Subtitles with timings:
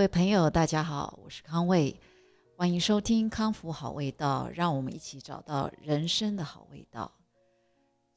[0.00, 1.94] 各位朋友，大家好，我是康卫，
[2.56, 7.12] 欢迎收听康复好味道，让我们一起找到人生的好味道。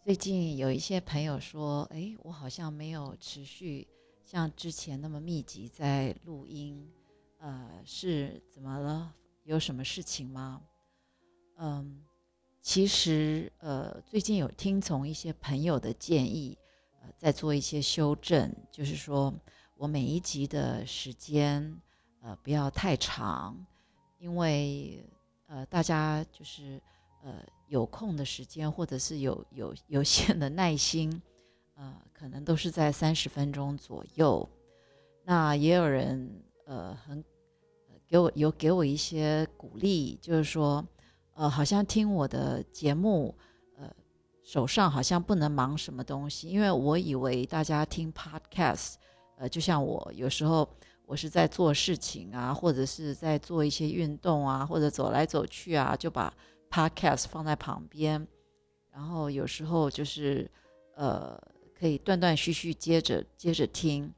[0.01, 3.85] 最近有一些朋友说，哎，我好像没有持续
[4.23, 6.89] 像之前那么密集在录音，
[7.39, 9.13] 呃，是怎么了？
[9.43, 10.61] 有什么事情吗？
[11.57, 12.01] 嗯，
[12.61, 16.57] 其实呃，最近有听从一些朋友的建议，
[17.01, 19.33] 呃，在做一些修正，就是说。
[19.75, 21.81] 我每一集的时间，
[22.21, 23.57] 呃，不要太长，
[24.19, 25.03] 因为
[25.47, 26.81] 呃，大家就是
[27.21, 31.21] 呃有空的时间，或者是有有有限的耐心，
[31.75, 34.47] 呃，可能都是在三十分钟左右。
[35.25, 37.23] 那也有人呃很
[38.07, 40.85] 给我有给我一些鼓励，就是说，
[41.33, 43.35] 呃，好像听我的节目，
[43.75, 43.91] 呃，
[44.43, 48.93] 手上好像不能忙什么东西，因为我以为大家听 podcast。
[49.43, 50.65] 呃，就像我有时候
[51.05, 56.33] 我是在做事情啊，或者是在做一些运动啊，或者走来走去啊，就把
[56.71, 58.25] podcast 放在旁边，
[58.89, 60.49] 然后有时候就是
[60.95, 61.37] 呃
[61.77, 64.09] 可以断断续续接着接着听。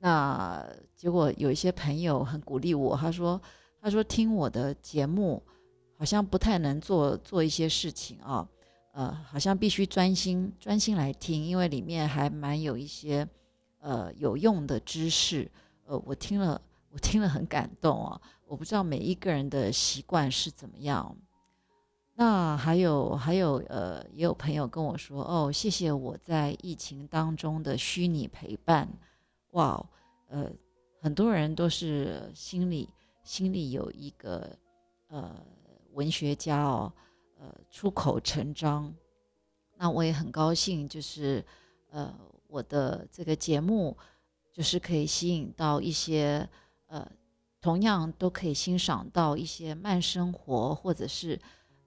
[0.00, 3.40] 那结果有一些朋友很鼓励我，他说
[3.80, 5.40] 他说听我的节目
[5.96, 8.44] 好像不太能做做一些事情啊，
[8.94, 13.28] 呃，好像必须专心专心来听，因为里面还蛮有一些。
[13.86, 15.48] 呃，有用的知识，
[15.84, 18.20] 呃，我听了，我听了很感动啊。
[18.44, 21.16] 我不知道每一个人的习惯是怎么样。
[22.16, 28.88] 那还有还有，呃，也有朋友跟我说，哦，谢谢我在疫情当中的虚拟陪伴。
[29.52, 29.88] 哇，
[30.30, 30.50] 呃，
[31.00, 32.88] 很多人都是心里
[33.22, 34.50] 心里有一个
[35.06, 35.30] 呃
[35.92, 36.92] 文学家哦，
[37.38, 38.92] 呃，出口成章。
[39.76, 41.44] 那我也很高兴，就是
[41.90, 42.12] 呃。
[42.48, 43.96] 我的这个节目
[44.52, 46.48] 就是可以吸引到一些
[46.86, 47.06] 呃，
[47.60, 51.38] 同样都可以欣赏到一些慢生活或者是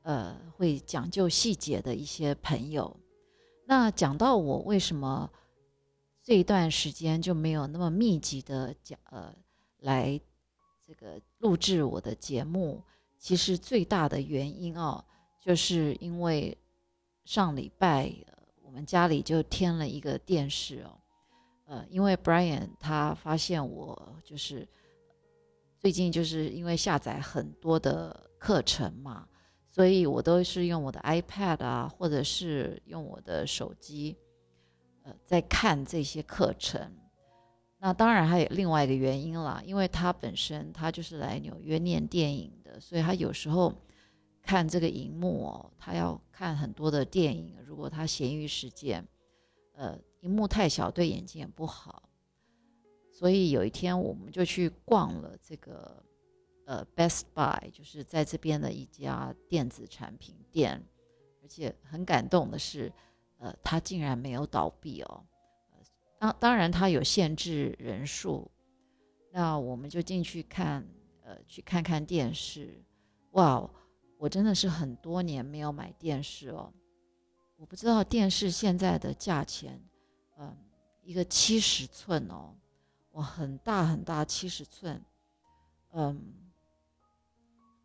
[0.01, 2.95] 呃会讲究细节的一些朋友。
[3.65, 5.29] 那讲到我为什么
[6.21, 9.33] 这一段时间就没有那么密集的讲呃
[9.79, 10.19] 来
[10.85, 12.83] 这个录制我的节目，
[13.17, 15.03] 其实最大的原因哦，
[15.39, 16.57] 就是因为
[17.23, 18.13] 上礼拜。
[18.69, 20.93] 我们家里就添了一个电视哦，
[21.65, 24.65] 呃，因为 Brian 他发现我就是
[25.79, 29.27] 最近就是因为下载很多的课程嘛，
[29.71, 34.15] 所以我都是用我的 iPad 啊，或者是用我的手机，
[35.01, 36.95] 呃，在看这些课程。
[37.79, 43.73] 那当然还有另外一个原因啦，因为他本身他就是来纽约念电影的，所以他有时候。
[44.49, 47.55] 看这个荧幕哦，他要看很多的电影。
[47.63, 49.07] 如果他闲余时间，
[49.73, 52.09] 呃，荧幕太小对眼睛也不好。
[53.11, 56.03] 所以有一天我们就去逛了这个
[56.65, 60.83] 呃 Best Buy，就是在这边的一家电子产品店。
[61.43, 62.91] 而且很感动的是，
[63.37, 65.23] 呃，他竟然没有倒闭哦。
[66.17, 68.49] 当当然他有限制人数，
[69.31, 70.83] 那我们就进去看，
[71.21, 72.83] 呃，去看看电视。
[73.33, 73.69] 哇！
[74.19, 76.73] 我真的是很多年没有买电视哦，
[77.55, 79.81] 我不知道电视现在的价钱，
[80.37, 80.53] 嗯，
[81.03, 82.53] 一个七十寸哦，
[83.13, 85.01] 哇，很大很大，七十寸，
[85.93, 86.21] 嗯，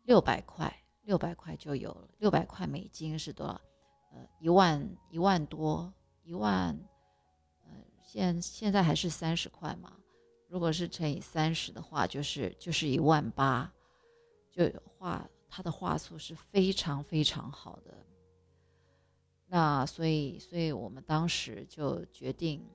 [0.03, 3.61] 六百块，六百块就有了，六百块美金是多少？
[4.11, 6.77] 呃，一万一万多，一万，
[7.63, 7.71] 呃，
[8.03, 9.93] 现现在还是三十块嘛，
[10.49, 13.71] 如果是乘以三十的话，就是就是一万八，
[14.51, 15.25] 就画。
[15.47, 18.05] 他的画素是非常非常好的，
[19.47, 22.67] 那所以，所以我们当时就决定，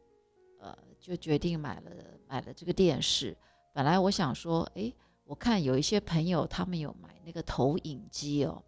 [0.58, 1.90] 呃，就决定买了
[2.26, 3.36] 买了这个电视。
[3.74, 4.90] 本来我想说，哎，
[5.24, 8.62] 我看有一些朋友他们有买那个投影机哦，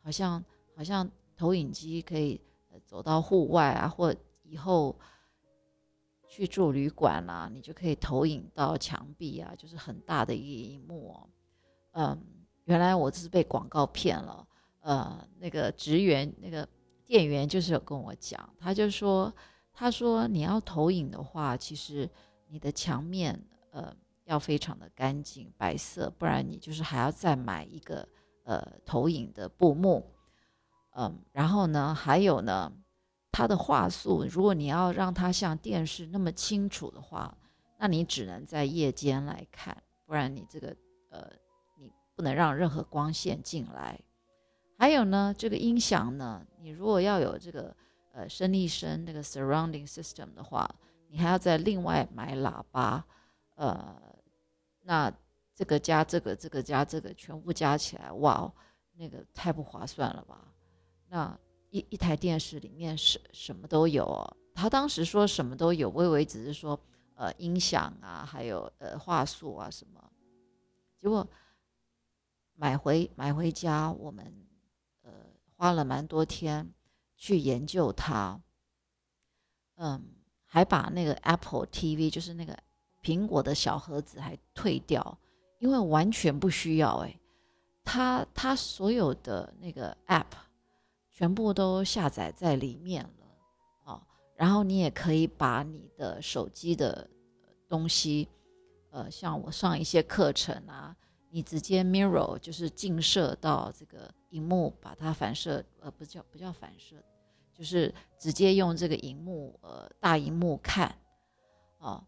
[0.00, 0.44] 好像
[0.76, 2.40] 好像投影机可以
[2.84, 4.14] 走到户外啊，或
[4.44, 4.96] 以后
[6.28, 11.28] 去住旅馆啦，你就可以投影到墙壁啊，就是很大的一个荧幕哦，
[11.92, 12.35] 嗯。
[12.66, 14.46] 原来我是被广告骗了，
[14.80, 16.68] 呃，那个职员、那个
[17.04, 19.32] 店员就是有跟我讲，他就说，
[19.72, 22.10] 他说你要投影的话，其实
[22.48, 23.40] 你的墙面
[23.70, 28.06] 呃要非常的干净白色，不然你就是还要再买一个
[28.42, 30.12] 呃投影的布幕，
[30.96, 32.72] 嗯，然后呢，还有呢，
[33.30, 37.38] 它的画素，如果你要让它像电视那么清楚的话，
[37.78, 40.76] 那你只能在夜间来看，不然你这个
[41.10, 41.30] 呃。
[42.16, 44.00] 不能让任何光线进来。
[44.78, 47.74] 还有呢，这个音响呢，你如果要有这个
[48.12, 50.68] 呃声力声那个 surrounding system 的话，
[51.08, 53.04] 你还要再另外买喇叭。
[53.54, 53.96] 呃，
[54.82, 55.12] 那
[55.54, 58.52] 这个加这个，这个加这个，全部加起来，哇，
[58.94, 60.52] 那个太不划算了吧？
[61.08, 61.38] 那
[61.70, 64.36] 一一台电视里面什什么都有哦。
[64.54, 66.78] 他当时说什么都有，我以为只是说
[67.14, 70.02] 呃音响啊，还有呃话术啊什么。
[70.98, 71.26] 结果
[72.56, 74.32] 买回买回家，我们
[75.02, 75.12] 呃
[75.56, 76.72] 花了蛮多天
[77.16, 78.40] 去研究它。
[79.76, 80.02] 嗯，
[80.44, 82.58] 还把那个 Apple TV，就是那个
[83.02, 85.18] 苹果的小盒子还退掉，
[85.58, 86.96] 因为完全不需要。
[87.04, 87.20] 哎，
[87.84, 90.24] 它它所有的那个 App
[91.12, 93.26] 全部都下载在里面了，
[93.84, 94.02] 哦，
[94.34, 97.08] 然后你也可以把你的手机的
[97.68, 98.28] 东西，
[98.90, 100.96] 呃，像我上一些课程啊，
[101.36, 106.96] 你直接 Mirror 就是镜射到这个荧幕，把它反射，呃，不叫不叫反射。
[107.52, 110.98] 就是直接用这个荧幕，呃，大荧幕看，
[111.76, 112.02] 哦，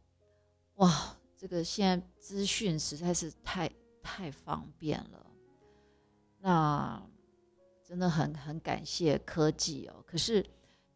[0.77, 3.71] 哇，这个现在资讯实在是太
[4.03, 5.27] 太方便了，
[6.39, 7.03] 那
[7.85, 10.03] 真的很很感谢科技哦。
[10.07, 10.43] 可是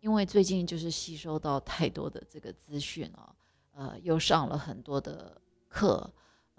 [0.00, 3.36] 因为最近就是吸收到太多的这个资讯哦，
[3.72, 5.38] 呃，又上了很多的
[5.68, 6.10] 课，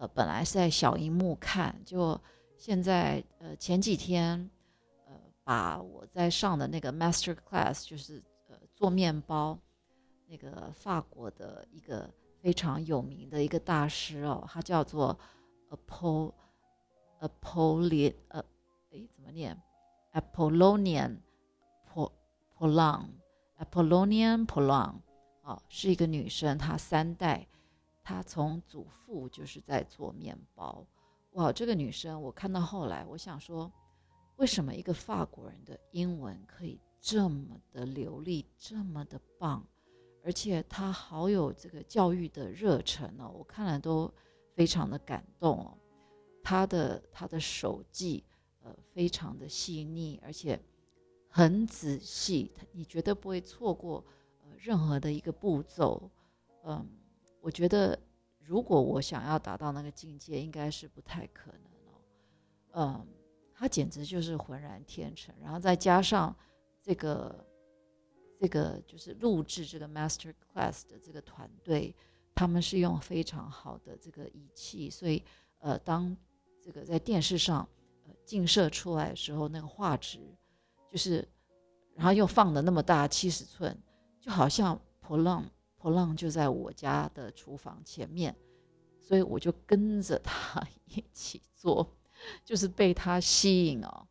[0.08, 2.20] 本来是在小荧幕看，就
[2.58, 4.50] 现在呃前几天
[5.06, 5.14] 呃。
[5.46, 9.60] 把我在上的那个 master class，就是呃做面包，
[10.26, 12.10] 那个法国的一个
[12.42, 15.20] 非常有名的一个大师哦，他叫做
[15.70, 16.32] Apoll
[17.20, 18.40] Apollin 呃，
[18.92, 19.62] 哎怎么念
[20.14, 21.18] ？Apollonian
[21.94, 22.10] Pol
[22.58, 23.08] Polan
[23.60, 24.94] Apollonian Polan
[25.42, 27.46] 哦，是一个女生，她三代，
[28.04, 30.86] 她从祖父就是在做面包。
[31.32, 33.72] 哇，这个女生我看到后来，我想说。
[34.38, 39.64] 为什么一个法国人的英文可以这么的流利，这么的棒，
[40.24, 44.12] 而且她好有这个教育的热忱哦，我看了都
[44.56, 45.78] 非常的感动哦。
[46.44, 48.24] 她的她的手记
[48.64, 50.60] 呃非常的细腻，而且
[51.30, 54.04] 很仔细，你绝对不会错过
[54.42, 56.10] 呃任何的一个步骤。
[56.64, 56.90] 嗯，
[57.44, 58.00] 我觉得
[58.40, 62.02] 如果我想要达到那个境界，应该是不太可能哦。
[62.72, 63.08] 嗯。
[63.56, 66.36] 他简直就是浑然天成，然后再加上
[66.82, 67.46] 这个
[68.38, 71.96] 这个就是录制这个 master class 的这个团队，
[72.36, 75.24] 他们是用非常好的这个仪器，所以
[75.60, 76.18] 呃，当
[76.62, 77.66] 这个在电视上
[78.06, 80.20] 呃映射出来的时候，那个画质
[80.92, 81.26] 就是，
[81.94, 83.78] 然后又放的那么大七十寸，
[84.20, 85.46] 就好像破浪
[85.84, 88.34] 波浪就在我家的厨房前面，
[89.02, 91.86] 所以我就跟着他 一起做。
[92.46, 94.08] 就是被他吸引哦，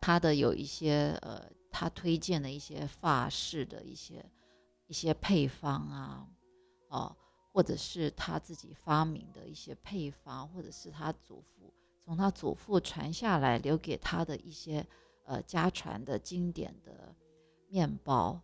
[0.00, 4.24] 他的有一些呃，他推荐的一些发饰的一些
[4.86, 6.26] 一些配方啊，
[6.88, 7.14] 哦，
[7.52, 14.86] 或者是他自己发明的一些配方，或者是他祖父从他祖父传下来留给他的一些
[15.26, 17.14] 呃家传的经典的
[17.68, 18.40] 面包，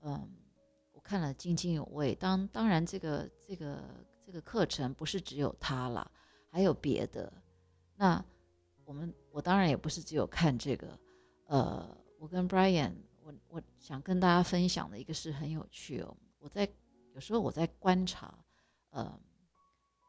[0.00, 0.30] 嗯，
[1.12, 2.14] 看了津津有味。
[2.14, 3.84] 当当然，这个这个
[4.24, 6.10] 这个课程不是只有他了，
[6.48, 7.30] 还有别的。
[7.96, 8.24] 那
[8.86, 10.98] 我们我当然也不是只有看这个，
[11.48, 11.86] 呃，
[12.18, 16.16] 我跟 Brian，我我想跟大家分享的一个是很有趣哦。
[16.38, 16.66] 我在
[17.12, 18.34] 有时候我在观察，
[18.88, 19.20] 呃，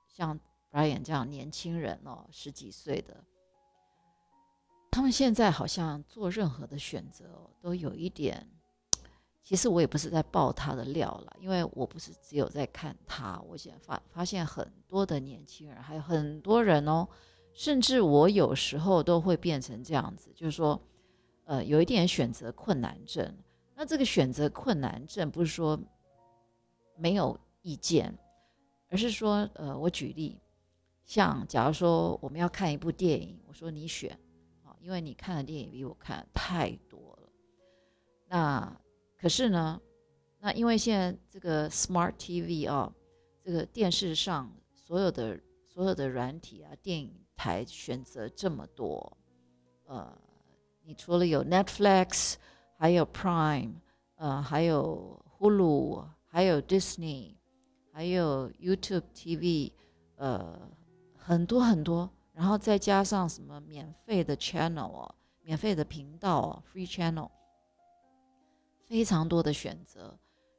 [0.07, 0.39] 像
[0.71, 3.21] Brian 这样年轻人哦，十几岁的，
[4.89, 8.49] 他们现在好像做任何的选择哦都有一点，
[9.43, 17.07] 其实我也不是在爆他的料了，因为我不是只有在看他，我现在发发现很多的年轻人，还有很多人哦。
[17.53, 20.81] 甚至我有时候都会变成这样子，就是说，
[21.43, 23.31] 呃，有一点选择困难症。
[23.75, 25.79] 那这个选择困难症不是说
[26.95, 28.17] 没有意见，
[28.89, 30.39] 而是说，呃，我举例，
[31.05, 34.17] 像假如说我们要看一部电影，我说你选，
[34.63, 37.29] 啊，因为你看的电影比我看太多了。
[38.25, 38.75] 那
[39.23, 39.79] 可是呢，
[40.41, 42.93] 那因为现在这个 Smart TV 啊，
[43.41, 47.09] 这个电视上所有的所有的软体啊，电影。
[47.35, 49.17] 台选择这么多，
[49.85, 50.15] 呃，
[50.83, 52.35] 你除了有 Netflix，
[52.77, 53.73] 还有 Prime，
[54.15, 57.33] 呃，还有 Hulu，还有 Disney，
[57.91, 59.71] 还有 YouTube TV，
[60.15, 60.57] 呃，
[61.17, 67.29] 很多很多，然后再加上什么免费的 channel 哦，免费的频道哦，free channel，
[68.93, 70.15] 非常多的选择。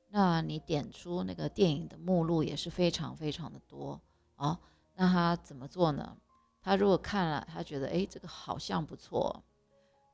[0.08, 4.00] 那你点出那个电影的目录也是非常非常的多
[4.34, 4.58] 啊。
[4.96, 6.16] 那他怎么做呢？
[6.60, 9.40] 他如果看了，他觉得哎，这个好像不错，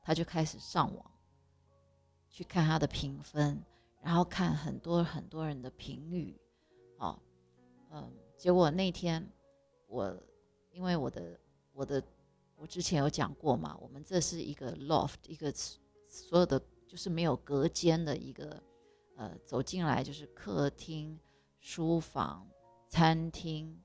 [0.03, 1.11] 他就开始上网
[2.29, 3.59] 去看他的评分，
[4.03, 6.39] 然后看很多很多人的评语，
[6.99, 7.17] 哦，
[7.89, 9.27] 嗯，结果那天
[9.87, 10.15] 我
[10.69, 11.39] 因为我的
[11.73, 12.03] 我的
[12.55, 15.51] 我之前有讲过嘛，我们这是一个 loft，一个
[16.07, 16.61] 所有的
[16.91, 18.61] 就是没有隔间的一个，
[19.15, 21.17] 呃，走进来就是客厅、
[21.61, 22.45] 书房、
[22.89, 23.81] 餐厅、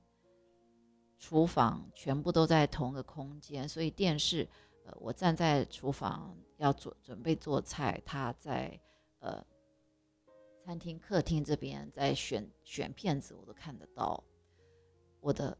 [1.17, 4.45] 厨房，全部都在同个空间，所以电视，
[4.83, 8.77] 呃，我站在厨房要做准备做菜，他在
[9.19, 9.41] 呃
[10.65, 14.21] 餐厅、客厅这边在选选片子，我都看得到。
[15.21, 15.57] 我的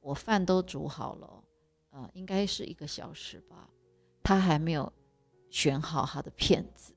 [0.00, 1.44] 我饭都煮好了，
[1.90, 3.70] 呃，应该是一个小时吧，
[4.24, 4.92] 他还没有
[5.50, 6.94] 选好他的片子，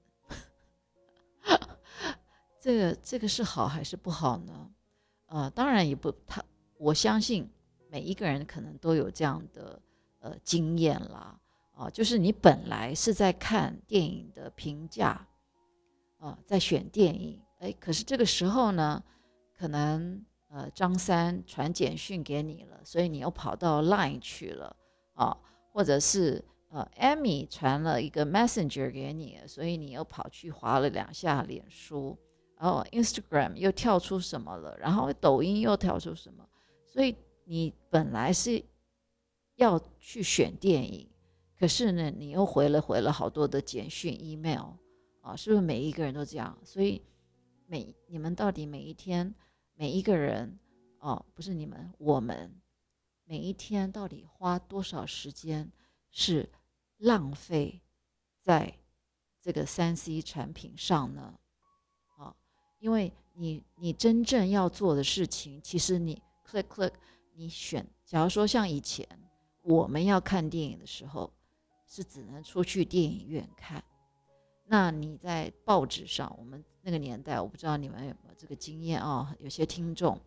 [2.62, 4.72] 这个这个是好还是不好呢？
[5.26, 6.42] 呃，当然也不，他
[6.78, 7.50] 我相信
[7.90, 9.82] 每一个人可能都有这样的
[10.20, 11.40] 呃经验啦，
[11.76, 15.28] 啊，就是你本来是在看电影的评价，
[16.20, 19.04] 啊，在选电影，哎，可是这个时候呢，
[19.58, 20.24] 可能。
[20.56, 24.76] 呃，张三传简讯给你了，所以你又跑到 Line 去了
[25.16, 25.36] 啊，
[25.72, 32.18] 或者是呃，Amy 传了一个 Messenger 给你，所以你又跑去划了两下脸书，
[32.58, 36.50] 然后 Instagram 又跳出什么了，然后抖音又跳出什么，
[36.88, 37.16] 所以
[37.46, 38.66] 你本来是
[39.58, 41.08] 要去选电影，
[41.60, 44.72] 可是呢，你又回了回了好多的简讯 email
[45.22, 46.58] 啊，是不是每一个人都这样？
[46.64, 47.00] 所以
[47.68, 49.36] 每你们到底每一天？
[49.76, 50.58] 每一个人，
[50.98, 52.60] 哦，不是你们，我们
[53.26, 55.72] 每一天到底花多少时间
[56.10, 56.50] 是
[56.98, 57.82] 浪费
[58.42, 58.74] 在
[59.42, 61.34] 这个三 C 产品上呢？
[62.18, 62.36] 啊，
[62.80, 66.94] 因为你你真正要做的事情，其实你 click click，
[67.34, 69.08] 你选，假如说像以前
[69.62, 71.32] 我们要看电影的时候，
[71.88, 73.84] 是只能出去电影院看。
[74.66, 79.36] 那你在报纸上，我们那个年代，我不知道你们有没有这个经验啊？
[79.40, 80.20] 有些听众，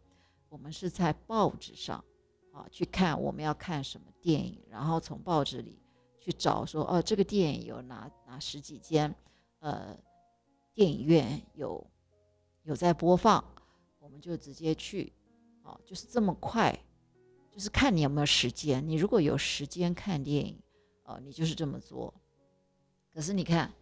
[0.51, 2.05] 我们是在报纸上
[2.53, 5.81] 啊去看我们要看什么电影，然后从报纸里
[6.27, 9.15] 去找说，哦，这个电影有哪哪十几间，
[9.61, 9.97] 呃，
[10.75, 11.83] 电影院有
[12.65, 13.43] 有在播放，
[14.01, 15.13] 我们就直接去，
[15.63, 16.77] 哦，就是这么快，
[17.51, 18.87] 就是看你有没有时间。
[18.87, 20.61] 你如果有时间看电影，
[21.05, 22.13] 哦，你就是这么做。
[23.15, 23.73] 可是你看。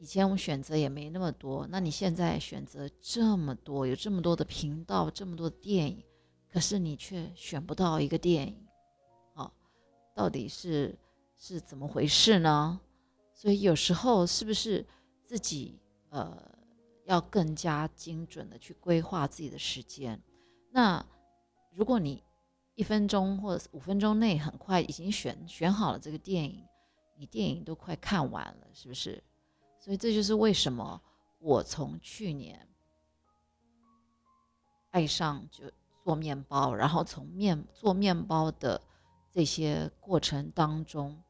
[0.00, 6.04] 以前我们选择也没那么多，那你现在选择这么多，有这么多的频道，这么多的电影，
[6.50, 8.66] 可是你却选不到一个电影，
[9.32, 9.50] 啊，
[10.12, 10.94] 到底是
[11.36, 12.80] 是怎么回事呢？
[13.34, 14.86] 所以有时候是不是
[15.24, 16.40] 自己呃
[17.04, 20.20] 要更加精准的去规划自己的时间？
[20.70, 21.04] 那
[21.72, 22.22] 如果你
[22.74, 26.64] 一分钟或者五分钟内很快已经选选好了这个电影，
[27.16, 29.22] 你电影都快看完了，是不是？
[29.78, 31.00] 所以这就是为什么
[31.38, 32.66] 我从去年
[34.90, 35.64] 爱上就
[36.02, 38.80] 做面包，然后从面做面包的
[39.34, 41.20] 这些过程当中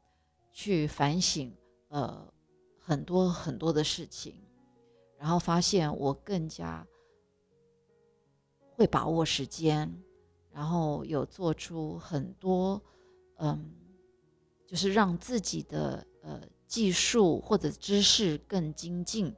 [0.52, 1.50] 去反省
[1.88, 2.30] 呃
[2.78, 4.34] 很多很多的事情，
[5.16, 6.86] 然后发现我更加
[8.76, 9.90] 会把握时间，
[10.52, 12.78] 然后有做出很多
[13.38, 13.74] 嗯，
[14.66, 16.40] 就是让自己的呃。
[16.66, 19.32] 技术或者知识更精进，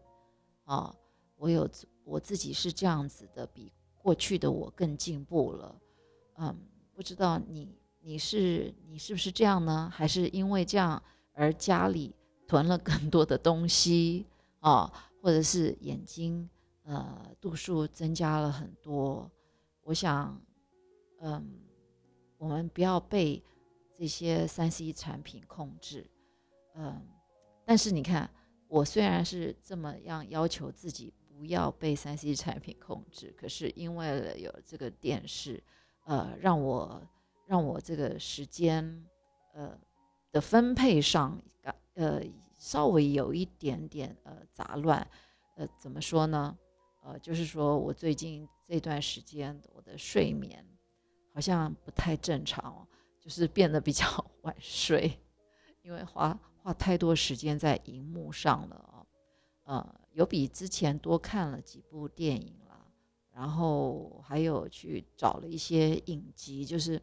[0.65, 0.95] 啊，
[1.37, 1.69] 我有
[2.03, 5.81] 我自己是这样子的，比过去的我更进步了，
[6.37, 6.57] 嗯，
[6.95, 9.91] 不知道你你是你是不是这样呢？
[9.93, 12.15] 还是因为这样而家里
[12.47, 14.25] 囤了更多的东西
[14.61, 14.87] 啊，
[15.21, 16.49] 或者是眼睛
[16.85, 19.29] 呃度数增加了很多？
[19.83, 20.41] 我想，
[21.19, 21.59] 嗯，
[22.39, 23.43] 我们不要被
[23.93, 26.09] 这些三 C 产品控制，
[26.77, 27.03] 嗯。
[27.65, 28.31] 但是你看，
[28.69, 35.61] 我虽然是这么样要求自己不要被三 C 产品控制，可是因为了有这个电视，
[36.05, 37.03] 呃，让我
[37.47, 39.07] 让我这个时间，
[39.55, 39.79] 呃
[40.33, 41.41] 的分配上，
[41.95, 42.21] 呃
[42.59, 45.07] 稍微有一点点呃杂乱，
[45.57, 46.57] 呃怎么说呢？
[47.03, 50.65] 呃就是说我最近这段时间我的睡眠
[51.33, 52.87] 好像不太正常，
[53.21, 54.05] 就是变得比较
[54.43, 55.19] 晚睡，
[55.83, 56.39] 因为花。
[56.63, 59.07] 花太多时间在荧幕上了哦，
[59.67, 62.85] 呃，有比之前多看了几部电影了，
[63.33, 67.01] 然后还有去找了一些影集，就是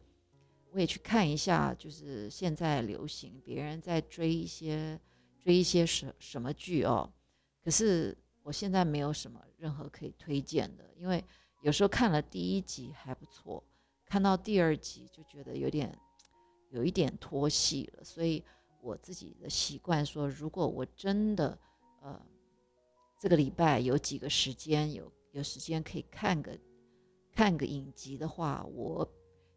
[0.74, 5.00] 我也去看一下，就是现在流行别人在追一些
[5.40, 7.08] 追一些什什么剧哦，
[7.62, 11.24] 可是我现在没有什么任何可以推荐的，因为
[11.62, 13.62] 有时候看了第一集还不错，
[14.04, 15.96] 看到第二集就觉得有点
[16.70, 18.42] 有一点脱戏了，所以。
[18.86, 21.58] 我自己的习惯说，如果我真的，
[22.02, 22.20] 呃，
[23.18, 26.52] 这个礼拜有几个时间有有时间可以看个
[27.32, 29.10] 看个影集的话，我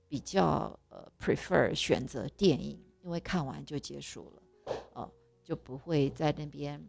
[0.07, 5.11] 比较呃 prefer 选择电影，因为看完就结束了，哦，
[5.43, 6.81] 就不会在那边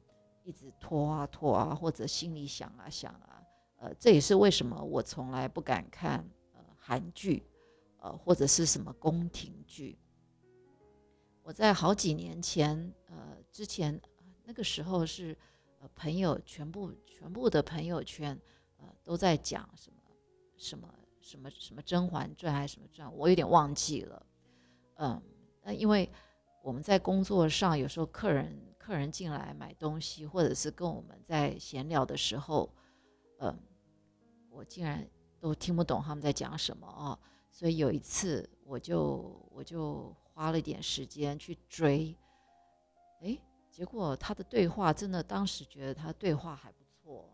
[0.45, 3.43] 一直拖啊拖啊，或者心里想啊想啊，
[3.77, 7.45] 呃，这也是为什么我从来不敢看呃韩剧，
[7.99, 9.99] 呃或者是什么宫廷剧。
[11.43, 13.99] 我在好几年前，呃，之前
[14.45, 15.37] 那个时候是，
[15.81, 18.39] 呃，朋友全部全部的朋友圈，
[18.77, 19.99] 呃，都在讲什么
[20.57, 20.93] 什么
[21.29, 24.27] 什么什么《甄嬛传》还是什么传，我有点忘记了，
[24.97, 25.23] 嗯，
[25.63, 26.09] 那因为
[26.63, 32.73] 我们在工作上有时候客人客人进来买东西，或者是跟我们在闲聊的时候，
[33.41, 33.59] 嗯，
[34.49, 35.07] 我竟然
[35.39, 37.19] 都听不懂他们在讲什么啊，
[37.51, 40.17] 所以有一次我就我就。
[40.39, 42.17] 花了点时间去追，
[43.23, 43.37] 哎，
[43.73, 47.29] 结果他的对话真的，当时觉得他对话还不错。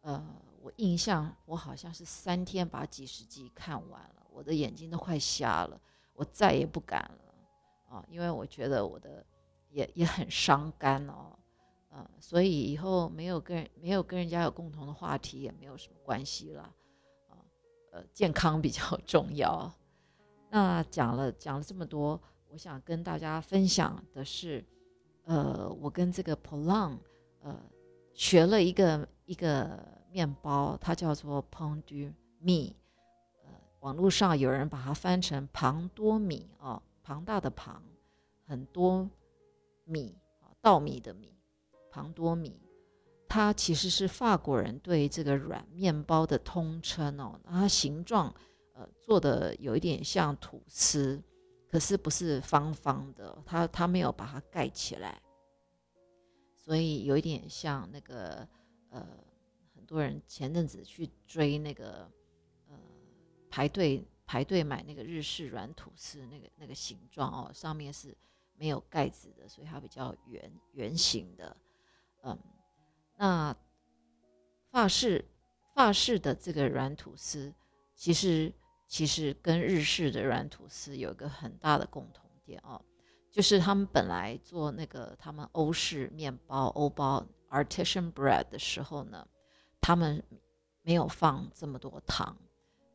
[0.00, 5.80] 呃，我印象我好像是三天把几十集看完了，我的眼睛都快瞎了，
[6.12, 9.24] 我再也不敢了啊，因为我觉得我的
[9.70, 11.36] 也也很伤肝哦，
[11.88, 16.62] 呃， 所以以后没有跟没有跟人家有共同的话题也没有什么关系了，
[17.28, 17.40] 啊，
[17.92, 19.72] 呃，健康比较重要。
[20.50, 24.64] 那讲了讲了这么多，我想跟大家分享的是，
[25.24, 26.98] 呃，我跟这个 Polan，
[27.40, 27.56] 呃，
[28.12, 29.78] 学了一个一个
[30.12, 32.12] 面包，它叫做 Pon du
[32.42, 32.74] Mi，
[33.44, 33.50] 呃，
[33.80, 37.82] 网络上有人把它翻成庞多米啊，庞大的庞，
[38.46, 39.08] 很多
[39.84, 41.32] 米啊，稻米的米，
[41.90, 42.60] 庞多米，
[43.28, 48.34] 它其实是法国人对这个软面包的通称哦，它形状
[48.74, 48.88] 呃。
[49.02, 51.20] 做的有一点像吐司，
[51.68, 55.20] 可是不是方方的，它它没有把它盖起来，
[56.54, 58.46] 所以有一点像那个
[58.90, 59.04] 呃，
[59.90, 62.10] 多人前阵子去追那个
[62.68, 62.78] 呃，
[63.50, 68.16] 排队排队买那个日式软吐司那个那个形状哦，上面是
[68.56, 71.56] 没有盖子的，所以它比较圆圆形的，
[72.22, 72.38] 嗯，
[73.16, 73.54] 那
[74.70, 75.24] 法式
[75.74, 77.52] 法式的这个软吐司
[77.94, 78.52] 其实。
[78.92, 82.84] 其实跟日式的软吐司有一个很大的共同点哦，
[83.30, 89.24] 就是他们本来做那个他们欧式面包欧包 artisan bread 的时候呢，
[89.90, 90.22] 他们
[90.82, 92.36] 没有放这么多糖，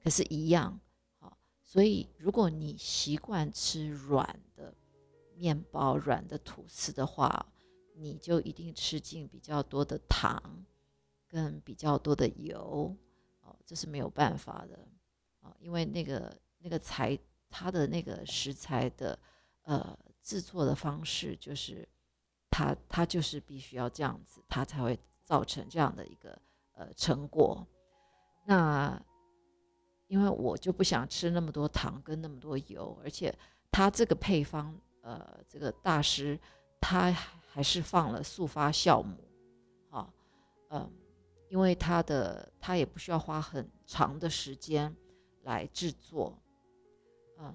[0.01, 0.79] 可是，一样
[1.19, 1.37] 好。
[1.61, 4.73] 所以，如果你习惯吃软的
[5.35, 7.51] 面包、软的吐司的话，
[7.95, 10.65] 你就一定吃进比较多的糖，
[11.27, 12.95] 跟比较多的油
[13.41, 14.87] 哦，这是没有办法的。
[15.59, 19.19] 因为那个那个材，它的那个食材的
[19.63, 21.85] 呃制作的方式，就是
[22.49, 26.41] 它它就是必须要这样子，它才会造成这样的一个
[26.75, 27.67] 呃成果。
[28.45, 29.01] 那
[30.07, 33.35] 因为我就不想吃那么多糖跟那么多油，而且
[33.71, 36.39] 它这个配方呃这个大师
[36.79, 39.17] 他还是放了速发酵母，
[39.89, 40.13] 啊
[40.69, 40.91] 嗯，
[41.49, 44.95] 因为它的它也不需要花很长的时间。
[45.45, 46.35] 来制作，
[47.37, 47.53] 嗯，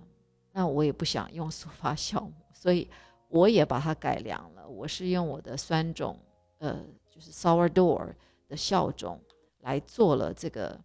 [0.52, 2.88] 那我也不想用速发酵母，所以
[3.26, 4.68] 我也把它改良了。
[4.68, 6.16] 我是用我的酸种，
[6.58, 8.14] 呃，就是 sourdough
[8.50, 9.18] 的酵种
[9.60, 10.82] 来做了这个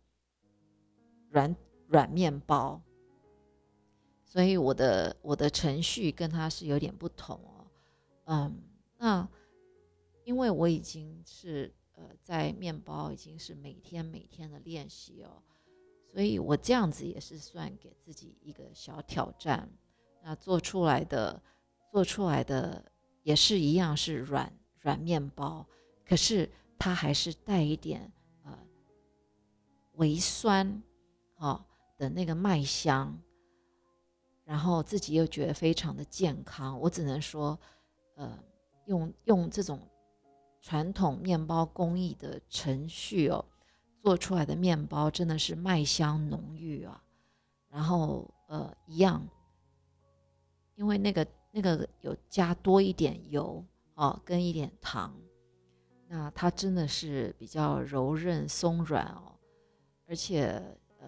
[1.32, 1.56] 软
[1.88, 2.80] 软面包，
[4.24, 7.68] 所以我的我的程序跟它是有点不同哦，
[8.26, 8.64] 嗯，
[8.98, 9.28] 那
[10.24, 15.42] 因为我已经是呃在面包已经是每天每天的练习哦。
[16.14, 19.70] 所以我这样子也是算给自己一个小挑战，
[20.24, 21.42] 那做出来的
[21.92, 22.84] 做出来的
[23.24, 25.68] 也是一样是软软面包，
[26.06, 28.12] 可是它还是带一点
[28.44, 28.58] 呃
[29.94, 30.82] 微酸，
[31.38, 31.66] 哦
[31.98, 33.18] 的那个麦香，
[34.44, 36.80] 然后自己又觉得非常的健康。
[36.80, 37.58] 我只能说，
[38.16, 38.38] 呃，
[38.86, 39.80] 用用这种
[40.62, 43.44] 传统面包工艺的程序哦。
[44.04, 47.04] 做出来的面包真的是麦香浓郁啊，
[47.70, 49.28] 然后呃一样，
[50.76, 55.12] 因为那个那个有加多一点油哦，跟一点糖，
[56.16, 59.38] 那它真的是比较柔韧松软哦，
[60.08, 60.48] 而且
[60.98, 61.08] 呃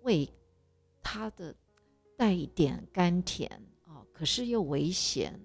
[0.00, 0.26] 味
[1.02, 1.54] 它的
[2.16, 3.50] 带一点甘甜
[3.84, 5.38] 哦，可是又微咸，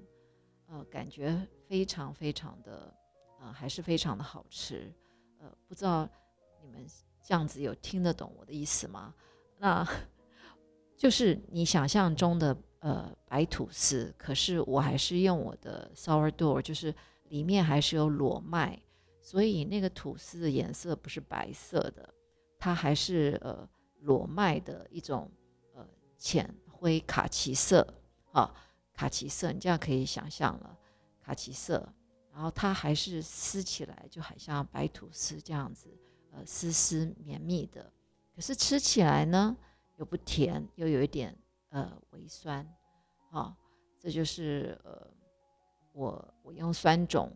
[0.68, 2.96] 呃感觉非常非常的
[3.42, 4.94] 呃还是非常的好吃，
[5.40, 6.08] 呃不知道。
[6.62, 6.86] 你们
[7.22, 9.14] 这样子有听得懂我的意思吗？
[9.58, 9.86] 那
[10.96, 16.94] 就是你想象中的呃白吐司，可是我还是用我的 sourdough，就是
[17.30, 18.82] 里面还是有裸麦，
[19.22, 22.14] 所以那个吐司的颜色不是白色的，
[22.58, 23.68] 它还是呃
[24.02, 25.30] 裸麦的一种
[25.74, 25.88] 呃
[26.18, 27.88] 浅灰卡其色，
[28.32, 28.54] 啊，
[28.94, 30.78] 卡其色，你这样可以想象了，
[31.22, 31.88] 卡其色。
[32.32, 35.90] 然后它还是撕起来就很像白吐司这样子，
[36.32, 37.92] 呃，丝丝绵密的。
[38.36, 39.58] 可是吃起来呢，
[39.96, 41.36] 又不甜，又有一点
[41.70, 42.64] 呃微酸，
[43.32, 43.58] 啊，
[44.00, 45.12] 这就是呃
[45.98, 47.32] 我我用酸种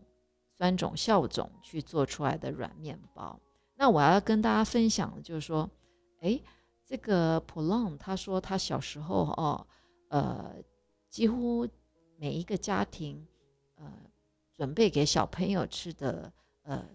[0.58, 3.40] 酸种酵种去做出来的软面包。
[3.76, 5.70] 那我要跟大家分享的就是说，
[6.20, 6.40] 哎，
[6.86, 9.68] 这个普朗他说他小时候哦，
[10.10, 10.56] 呃，
[11.10, 11.68] 几乎
[12.18, 13.26] 每一个家庭，
[13.76, 13.92] 呃。
[14.54, 16.86] 准备给小朋友吃的，呃，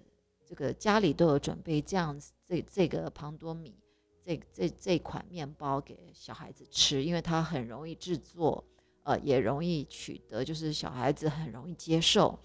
[0.44, 3.74] 这个家里都有准备这样子，这这个庞多米，
[4.24, 8.62] 这这这款面包给小孩子吃，因为它很容易制作，
[9.06, 12.36] 呃，也容易取得，就是小孩子很容易接受。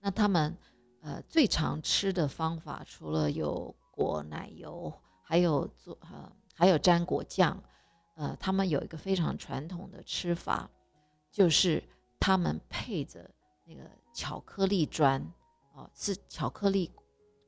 [0.00, 0.56] 那他们，
[1.02, 4.90] 呃，最常吃的方法，除了有裹奶油，
[5.22, 7.62] 还有做，呃，还有沾果酱，
[8.14, 10.70] 呃，他们有一个非常传统的吃法，
[11.30, 11.82] 就是
[12.18, 13.30] 他们配着。
[13.68, 13.82] 那个
[14.14, 15.20] 巧克力砖
[15.74, 16.88] 哦，是巧克力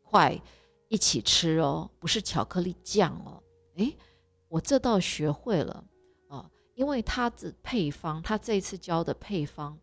[0.03, 0.37] 块
[0.89, 3.41] 一起吃哦，不是巧克力酱哦。
[3.77, 3.97] 诶，
[4.49, 5.85] 我这倒学会了，
[6.79, 9.77] 因为它的配方，它这次教的配方，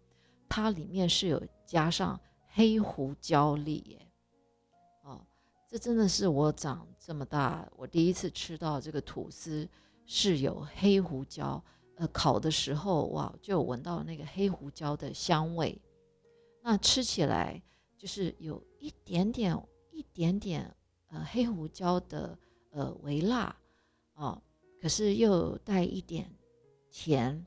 [0.48, 4.08] 它里面是有加上黑胡椒粒耶。
[5.04, 5.20] 哦，
[5.68, 9.68] 这真的是我长这么大我第一次吃到这个吐司
[10.06, 11.62] 是有黑胡椒，
[11.98, 15.78] 呃，烤的时候哇，就闻到那个黑胡椒的香味。
[16.62, 17.62] 那吃起来
[17.98, 19.54] 就是有一点点、
[19.92, 20.74] 一点点
[21.08, 23.54] 呃黑胡椒的呃微辣
[24.14, 24.42] 哦，
[24.82, 26.34] 可是又带一点
[26.98, 27.46] 甜，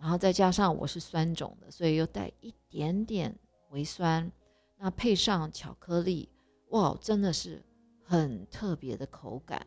[0.00, 3.32] 然后再加上我是酸种的，所以又带一点点
[3.70, 4.28] 微酸。
[4.76, 6.28] 那配上巧克力，
[6.70, 7.62] 哇，真的是
[8.02, 9.64] 很特别的口感。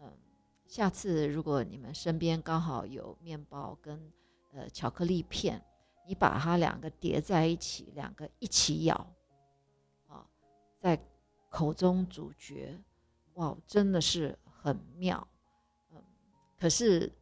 [0.00, 0.10] 嗯，
[0.64, 4.00] 下次如果你们身边刚好有面包跟
[4.52, 5.62] 呃巧克力片。
[6.08, 8.94] 你把它两个叠在一起，两个一起咬，
[10.06, 10.24] 啊，
[10.78, 10.96] 在
[11.50, 12.78] 口中咀嚼，
[13.34, 15.26] 哇，真的是很妙，
[15.90, 16.00] 嗯。
[16.56, 17.12] 可是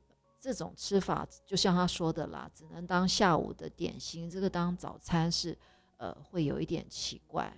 [0.44, 5.57] 这种吃法，就像他说的啦，只能当下午的点心，这个当早餐是，
[5.96, 7.50] 呃，会有一点奇怪。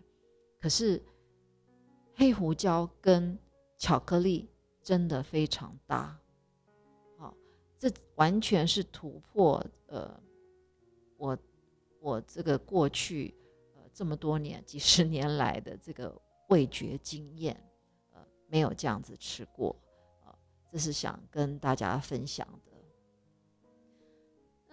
[0.61, 1.03] 可是
[2.15, 3.37] 黑胡椒跟
[3.77, 4.49] 巧克力
[4.85, 6.17] 真的非常搭，
[7.19, 7.35] 好，
[7.77, 10.21] 这完全是突破，呃。
[11.19, 11.37] 我
[11.99, 13.35] 我这个过去
[13.75, 16.15] 呃这么多年几十年来的这个
[16.51, 17.59] 味觉经验，
[18.13, 19.75] 呃没有这样子吃过，
[20.25, 20.39] 呃
[20.71, 22.76] 这是想跟大家分享的。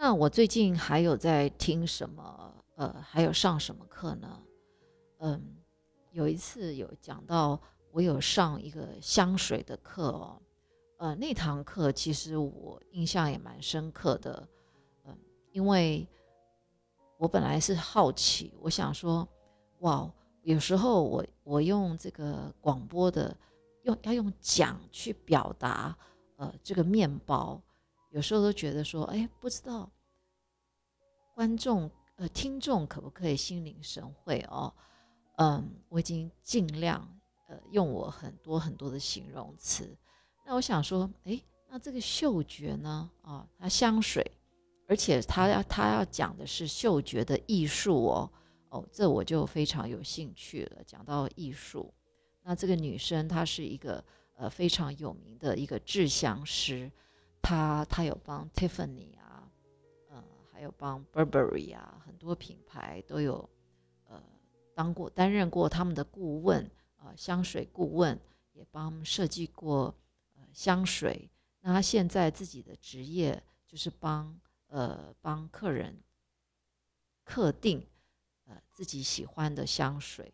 [0.04, 2.54] 那我最近还有在听什么？
[2.76, 4.44] 呃，还有上什么课呢？
[5.20, 5.56] 嗯，
[6.12, 7.58] 有一次有讲到
[7.90, 10.42] 我有上一个香水的课哦，
[10.98, 14.46] 呃那堂课其实我印象也蛮深刻的，
[15.06, 15.18] 嗯，
[15.54, 16.06] 因为。
[17.18, 19.26] 我本来是好奇，我想说，
[19.80, 20.12] 哇，
[20.42, 23.34] 有时候我我用这个广播的，
[23.84, 25.98] 用要用讲去表达，
[26.36, 27.62] 呃，这个面包，
[28.14, 29.92] 有时候都觉得说，哎，不知道
[31.36, 34.72] 观众呃听众可不可以心领神会哦？
[35.38, 37.02] 嗯，我已经尽量
[37.50, 39.98] 呃用我很多很多的形容词。
[40.46, 43.10] 那我想说，哎，那这个嗅觉呢？
[43.24, 44.24] 啊，它香水。
[44.86, 48.30] 而且它要它要讲的是嗅觉的艺术哦
[48.70, 50.84] 哦，这我就非常有兴趣了。
[50.86, 51.92] 讲到艺术，
[52.44, 54.04] 那这个女生她是一个
[54.36, 56.92] 呃非常有名的一个制香师，
[57.44, 59.52] 他他有帮 Tiffany 啊，
[60.10, 63.48] 呃，还有帮 Burberry 啊，很多品牌都有
[64.06, 64.20] 呃
[64.74, 68.20] 当过担任过他们的顾问啊，香水顾问
[68.54, 69.94] 也帮设计过
[70.36, 71.30] 呃香水。
[71.62, 74.40] 那他现在自己的职业就是帮。
[74.68, 76.02] 呃，帮客人
[77.24, 77.88] 客定
[78.46, 80.34] 呃自己喜欢的香水。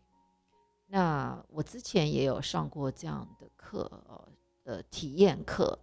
[0.86, 3.82] 那我之前也有上过这样的课，
[4.62, 5.78] 呃，体验课。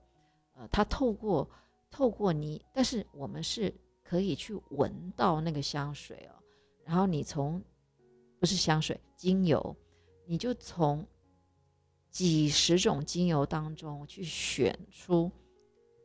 [0.58, 1.50] 呃，它透过
[1.90, 6.36] 透过你，但是我们是可以去闻到那个香水哦。
[6.84, 7.64] 然后你从
[8.40, 9.76] 不是香水，精油，
[10.26, 11.06] 你就从
[12.10, 15.32] 几十种精油当中去选出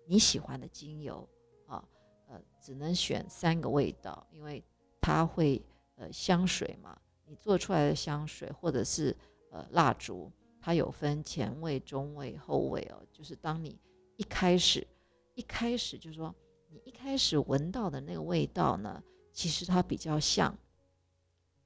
[0.06, 1.28] 你喜欢的精油
[1.66, 1.82] 啊。
[2.28, 2.40] 呃。
[2.60, 4.62] 只能选三个味道，因为
[5.00, 5.60] 它会
[5.96, 9.16] 呃香水嘛，你做出来的香水或者是
[9.50, 13.02] 呃蜡烛，它有分前味、中味、后味哦。
[13.12, 13.76] 就是当你
[14.16, 14.86] 一开始
[15.34, 16.34] 一开始就是说
[16.68, 20.56] 你一开始闻到的那个味道呢，其实它比较像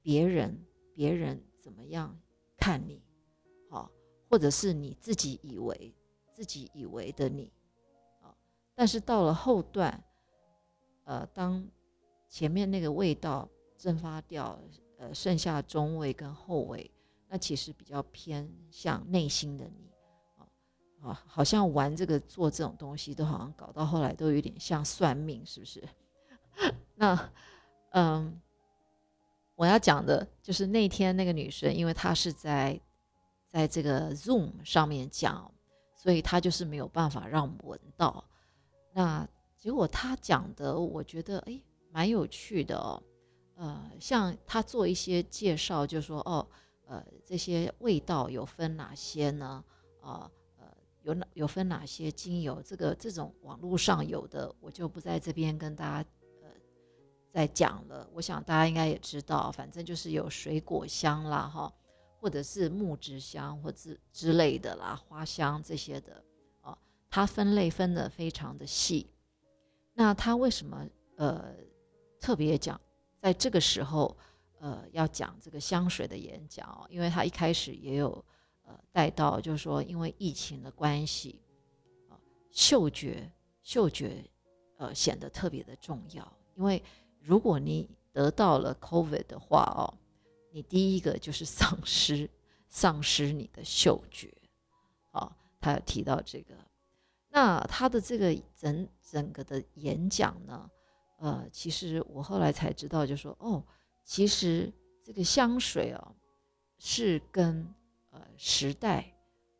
[0.01, 2.17] 别人别人怎么样
[2.57, 3.01] 看你，
[3.69, 3.91] 好，
[4.29, 5.93] 或者是你自己以为
[6.33, 7.51] 自己以为的你，
[8.21, 8.35] 啊，
[8.73, 10.03] 但是到了后段，
[11.03, 11.67] 呃，当
[12.29, 14.59] 前面那个味道蒸发掉，
[14.97, 16.89] 呃，剩下中味跟后味，
[17.27, 19.86] 那其实比较偏向内心的你，
[21.13, 25.83] 好像玩这个做这种东西，都好像搞到后来都有点像算命，是不是？
[26.95, 27.31] 那，
[27.91, 28.41] 嗯，
[29.55, 32.79] 我要讲的就是那天那个女生，因为她是在
[33.49, 35.51] 在这个 Zoom 上面讲。
[35.99, 38.23] 所以她就是没有办法让我闻到，
[38.93, 41.59] 那结果她讲的，我觉得哎
[41.91, 43.01] 蛮有趣的哦，
[43.55, 46.47] 呃，像她做一些介绍，就说哦，
[46.85, 49.61] 呃，这些味道有分哪些呢？
[49.99, 50.31] 啊，
[51.07, 52.61] 有哪有分哪些精油？
[52.61, 56.09] 这个这种网络上有的，我就不在这边跟大家
[56.41, 56.49] 呃
[57.31, 58.09] 再讲了。
[58.13, 61.73] 我想大家应该也知道，反正就是有水果香啦，哈。
[62.19, 66.21] 或者是木质香或之之类的啦，花香这些的，
[66.63, 66.75] 哦，
[67.11, 69.07] 它分类分的非常的细。
[69.93, 70.83] 那它为什么
[71.15, 71.53] 呃
[72.19, 72.81] 特别讲
[73.21, 74.17] 在这个时候
[74.59, 76.85] 呃要讲这个香水的演讲？
[76.89, 78.25] 因为他一开始也有
[78.67, 81.41] 呃带到，就是说因为疫情的关系
[82.07, 82.13] 啊，
[82.51, 83.31] 嗅觉
[83.63, 84.23] 嗅觉
[84.77, 86.31] 呃显得特别的重要。
[86.55, 86.83] 因为
[87.19, 89.91] 如果你得到了 COVID 的话哦。
[90.49, 92.27] 你第一个就是丧失，
[92.67, 94.33] 丧失你的嗅觉，
[95.11, 96.55] 啊，他有提到这个。
[97.29, 100.67] 那他的这个整整个的演讲呢，
[101.19, 103.63] 呃，其实我后来才知道，就说哦，
[104.03, 106.15] 其实这个香水哦，
[106.79, 107.71] 是跟
[108.37, 109.13] 时代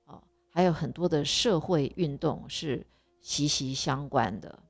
[0.06, 2.86] 啊，还有很多的社会运动是
[3.22, 4.63] 息息相关的，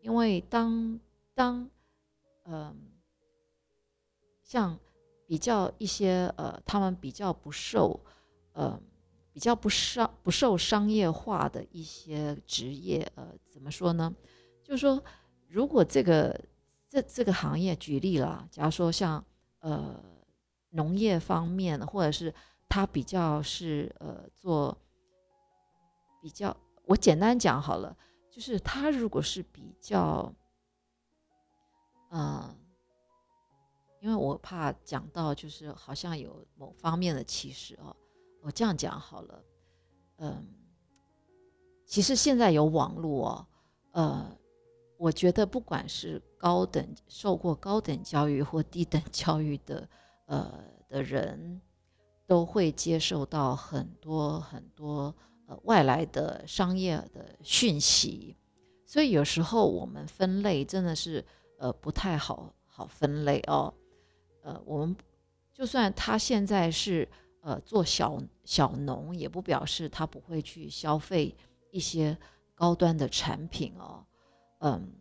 [0.00, 0.98] 因为当
[1.34, 1.70] 当
[2.44, 2.76] 嗯，
[4.42, 4.78] 像。
[5.30, 8.00] 比较一些呃，他们比较不受
[8.54, 8.80] 呃，
[9.30, 14.10] 比较不商不受商业化的一些职业，呃，怎么说呢？
[14.64, 15.04] 就是说，
[15.46, 16.34] 如果这个
[16.88, 19.22] 这这个行业，举例了，假如说像
[19.58, 20.02] 呃
[20.78, 22.32] 农业方面的，或者是
[22.68, 24.76] 他比较是呃做
[26.22, 27.96] 比较，我简单讲好了，
[28.30, 30.32] 就是他如果是比较，
[32.10, 32.54] 嗯。
[34.00, 37.94] 因为我怕讲到就是好像有某方面的歧视哦，
[38.40, 39.44] 我这样讲好了，
[40.18, 40.46] 嗯，
[41.84, 43.46] 其实现在有网络哦，
[43.94, 44.38] 呃，
[44.98, 49.88] 我觉得不管是高等受过高等教育或低等教育的
[50.28, 51.60] 呃的人，
[52.26, 55.14] 都会接受到很多很多
[55.46, 58.36] 呃外来的商业的讯息，
[58.86, 61.24] 所以有时候我们分类真的是
[61.58, 63.72] 呃不太好好分类哦。
[64.42, 64.96] 呃，我们
[65.52, 67.08] 就算他现在是
[67.40, 71.34] 呃做小小农，也不表示他不会去消费
[71.70, 72.16] 一些
[72.54, 74.04] 高端的产品哦。
[74.60, 74.92] 嗯，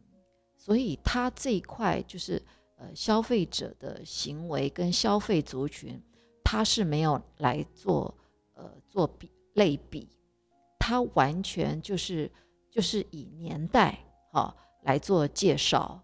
[0.56, 2.42] 所以他这一块就是
[2.78, 6.02] 呃消费者的行为跟消费族群，
[6.44, 8.18] 他是没有来做
[8.54, 10.08] 呃做比类比，
[10.80, 12.32] 他完全就是
[12.72, 14.00] 就是以年代
[14.32, 16.02] 哈来做介绍，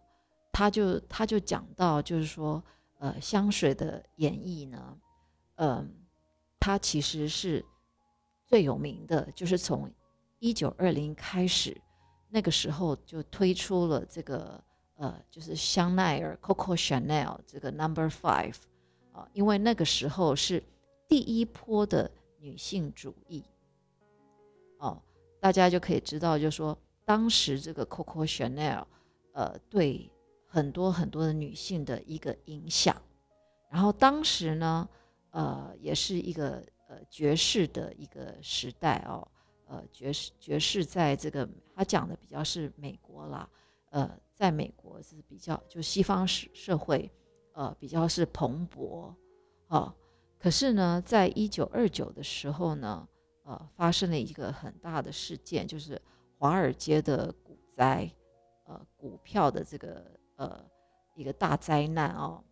[0.52, 2.62] 他就他就讲到就是说。
[3.00, 4.98] 呃，香水的演绎呢，
[5.56, 5.94] 嗯，
[6.58, 7.66] 它其实是
[8.46, 9.92] 最有名的，就是从
[10.40, 11.76] 一九二零开始，
[12.30, 14.64] 那个时候就推出了这个
[15.04, 18.56] 呃，就是香奈儿 Coco Chanel 这个 Number Five
[19.12, 20.64] 啊，因为那个时候是
[21.10, 23.44] 第一波的女性主义
[24.78, 25.02] 哦，
[25.42, 28.86] 大家就可以知道，就说当时这个 Coco Chanel
[29.34, 30.10] 呃对。
[30.46, 32.96] 很多很多的女性的一个影响，
[33.72, 34.88] 然后当时呢，
[35.32, 39.28] 呃，也是一个呃爵士的一个时代哦，
[39.66, 43.50] 呃，爵士爵士在这个他讲的比较是美国啦，
[43.94, 47.10] 呃，在美国是比较就西方社社会，
[47.54, 49.14] 呃，比较是蓬勃，
[49.68, 49.94] 哦，
[50.40, 53.08] 可是呢，在一九二九的时候呢，
[53.44, 56.02] 呃，发生了一个很大的事件，就是
[56.38, 58.12] 华尔街的股灾，
[58.66, 60.12] 呃，股票的这个。
[60.36, 60.66] 呃，
[61.14, 62.44] 一个大灾难哦，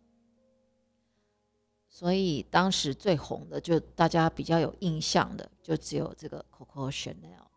[1.88, 7.51] 所以当时最红的，就大家比较有印象的，就只有这个 Coco Chanel。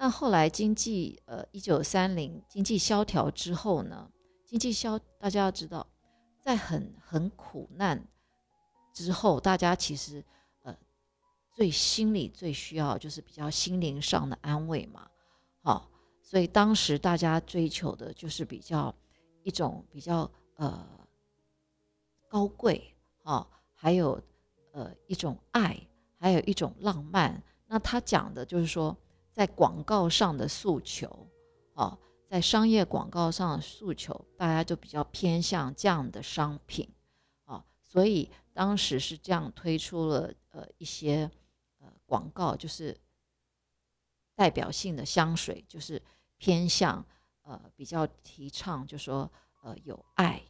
[0.00, 4.10] 那后来经济呃一九三零经济萧条之后呢，
[4.46, 5.86] 经济萧大家要知道，
[6.40, 8.02] 在很很苦难
[8.94, 10.24] 之后，大家其实
[10.62, 10.74] 呃
[11.52, 15.06] 最心里最需要就是比较心灵上的安慰嘛，
[15.62, 15.90] 好，
[16.22, 18.94] 所以当时大家追求的就是比较。
[19.42, 20.86] 一种比较呃
[22.28, 24.22] 高贵啊，还有
[24.72, 25.74] 呃一种爱，
[26.18, 27.42] 还有一种浪漫。
[27.66, 28.94] 那他讲的就是说，
[29.32, 31.26] 在广告上的诉求，
[31.74, 36.88] 哦，在商业广告上的诉求，大家就比较偏向这样的商品，
[37.44, 41.30] 哦，所以当时是这样推出了呃一些
[41.78, 42.96] 呃广告，就是
[44.34, 46.00] 代表性的香水，就是
[46.36, 47.04] 偏向
[47.42, 49.30] 呃比较提倡，就说
[49.62, 50.42] 呃有爱。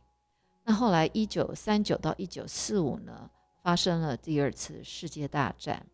[0.65, 3.31] 那后来一九三九到一九四五呢，
[3.63, 5.85] 发生了第二次世界大战，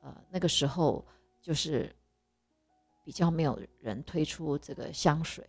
[0.00, 1.04] 呃，那个时候
[1.40, 1.94] 就是
[3.06, 5.48] 比较没有人推出这个香水。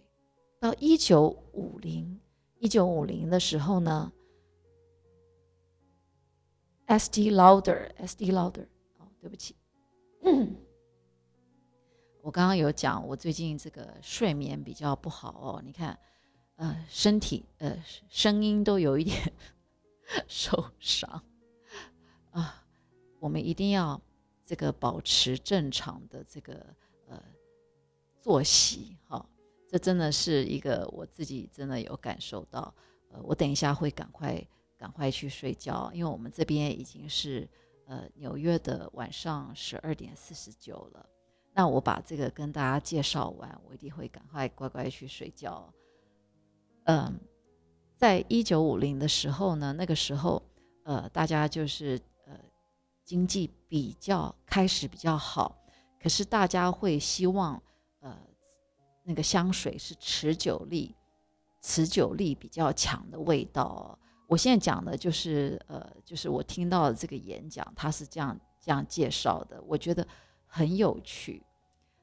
[0.59, 2.21] 到一九五零，
[2.59, 4.11] 一九五零的时候呢
[6.85, 7.09] ，S.
[7.09, 7.31] D.
[7.31, 8.15] Lauder，S.
[8.15, 8.31] D.
[8.31, 8.67] Lauder，
[8.99, 9.55] 哦，对不起，
[12.21, 15.97] 我刚刚有讲，我最近这个睡眠比较不好哦，你看。
[16.57, 17.77] 呃，身体呃，
[18.09, 19.31] 声音都有一点
[20.27, 21.23] 受伤
[22.31, 22.65] 啊。
[23.19, 24.01] 我们一定要
[24.43, 26.65] 这个保持正常的这个
[27.05, 27.23] 呃
[28.27, 29.25] 作息哈。
[29.69, 32.73] 这真的是一个我自己真的有感受到。
[33.09, 34.45] 呃，我等一下会赶快
[34.77, 37.47] 赶快去睡觉，因为我们这边已经是
[37.85, 41.09] 呃纽约的晚上十二点四十九了。
[41.53, 45.73] 那我把这个跟大家介绍完，我一定会赶快乖乖去睡觉。
[46.83, 47.17] 嗯，
[47.95, 50.43] 在一九五零的时候呢，那个时候，
[50.83, 52.37] 呃，大家就是呃，
[53.05, 55.57] 经济比较开始比较好，
[55.97, 57.63] 可是大家会希望，
[57.99, 58.17] 呃，
[59.03, 60.95] 那个香水是持久力、
[61.61, 63.97] 持久力比较强的味道。
[64.27, 70.05] 我现在讲的就是，呃，就是我听到的这个演讲，他是这样这样介绍的，我觉得
[70.45, 71.41] 很有趣。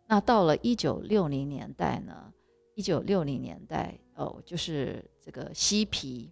[0.07, 2.33] 那到了一九六零年代呢？
[2.76, 6.28] 一九六零年代哦，就是这个嬉皮，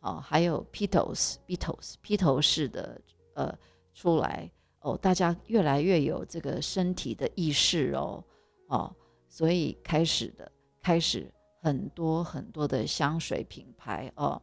[0.00, 3.00] 哦，还有披头士、披头士、披头士的
[3.34, 3.56] 呃
[3.94, 8.24] 出来哦，大家越来越有这个身体的意识哦，
[8.66, 8.94] 哦，
[9.28, 10.50] 所以开始的
[10.80, 14.40] 开始很多很多的香水品牌哦，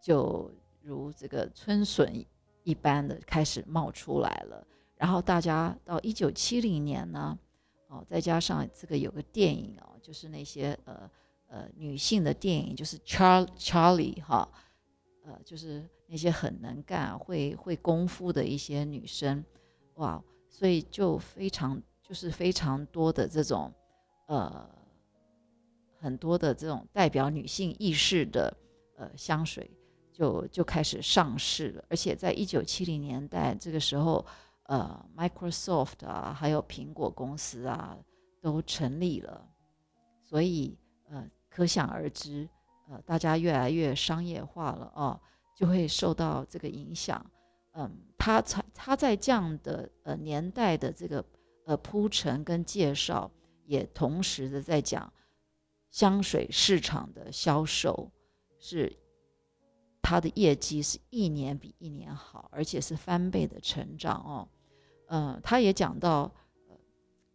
[0.00, 2.24] 就如这个春笋
[2.64, 4.66] 一般的开始冒出来了。
[4.96, 7.38] 然后大家到一九七零年呢，
[7.88, 9.88] 哦，再加上这个有个电影哦。
[10.02, 11.08] 就是那些呃
[11.46, 14.48] 呃女性的电影，就是 Char Charlie 哈，
[15.24, 19.44] 呃，就是那些很能干、会会功夫的一些女生，
[19.94, 21.80] 哇，所以就非常
[22.12, 23.72] 就是非常多的这种
[24.26, 24.68] 呃
[25.98, 28.54] 很多的这种代表女性意识的
[28.98, 29.70] 呃香水
[30.12, 34.22] 就就开始上市了，而且在一九七零年代这个时候，
[34.64, 37.96] 呃，Microsoft 啊，还有苹果公司啊
[38.42, 39.48] 都成立了。
[40.22, 40.76] 所以，
[41.08, 42.46] 呃，可想而知，
[42.90, 45.18] 呃，大家越来越商业化了哦，
[45.56, 47.24] 就会受到这个影响。
[47.72, 51.24] 嗯，他才他在这样的呃年代的这个
[51.64, 53.30] 呃铺陈跟介绍，
[53.64, 55.12] 也同时的在讲
[55.90, 58.10] 香水市场的销售
[58.58, 58.96] 是
[60.00, 64.48] 它的业绩是一年比一年好，而且是翻倍的成长哦。
[65.08, 66.32] 嗯，他也讲到，
[66.68, 66.76] 呃，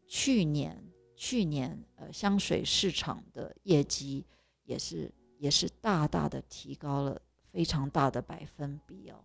[0.08, 0.84] 去年。
[1.20, 4.24] 去年，呃，香水市场的业绩
[4.66, 7.20] 也是也是大大的提高了，
[7.52, 9.18] 非常大的百分比哦。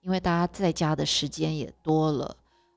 [0.00, 2.36] 因为大家在家的时间也多了，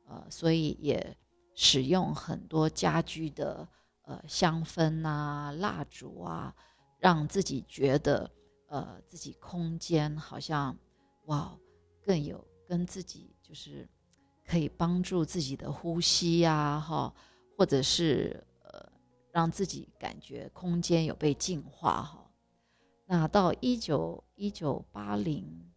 [0.10, 1.15] 呃，所以也
[1.54, 3.67] 使用很多家居的
[4.02, 6.54] 呃香氛啊、蜡烛啊，
[6.98, 8.30] 让自己觉得
[8.67, 10.76] 呃自己空间好像
[11.26, 11.56] 哇
[12.02, 13.88] 更有跟自己就是
[14.43, 17.13] 可以帮助自己的呼吸呀，哈。
[17.58, 18.89] 或者是呃，
[19.34, 22.32] 让自己感觉空间有被净化哈。
[23.06, 25.69] 那到一九一九八零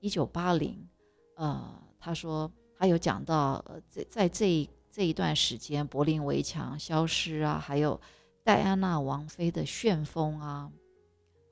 [0.00, 0.88] 一九八零，
[1.34, 8.00] 呃，他说他有讲到呃，在在这一这一段时间，柏林围墙消失啊，还有
[8.44, 10.70] 戴安娜王妃的旋风啊，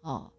[0.02, 0.30] 哦，